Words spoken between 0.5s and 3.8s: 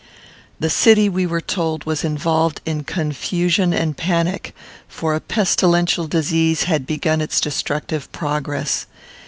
The city, we were told, was involved in confusion